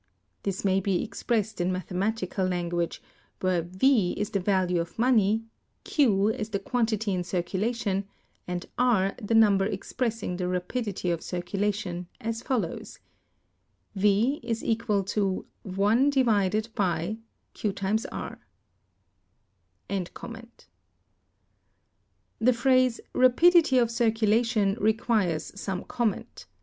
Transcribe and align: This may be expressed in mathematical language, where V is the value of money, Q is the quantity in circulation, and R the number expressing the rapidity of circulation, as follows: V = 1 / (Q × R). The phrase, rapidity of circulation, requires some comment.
This 0.41 0.65
may 0.65 0.79
be 0.79 1.03
expressed 1.03 1.61
in 1.61 1.71
mathematical 1.71 2.47
language, 2.47 3.03
where 3.39 3.61
V 3.61 4.13
is 4.13 4.31
the 4.31 4.39
value 4.39 4.81
of 4.81 4.97
money, 4.97 5.43
Q 5.83 6.29
is 6.29 6.49
the 6.49 6.57
quantity 6.57 7.13
in 7.13 7.23
circulation, 7.23 8.05
and 8.47 8.65
R 8.79 9.13
the 9.21 9.35
number 9.35 9.63
expressing 9.67 10.37
the 10.37 10.47
rapidity 10.47 11.11
of 11.11 11.21
circulation, 11.21 12.07
as 12.19 12.41
follows: 12.41 12.97
V 13.93 14.39
= 14.77 14.85
1 14.87 15.05
/ 15.05 15.05
(Q 15.05 15.45
× 15.63 17.17
R). 18.11 18.39
The 22.39 22.53
phrase, 22.53 23.01
rapidity 23.13 23.77
of 23.77 23.91
circulation, 23.91 24.77
requires 24.79 25.51
some 25.61 25.83
comment. 25.83 26.47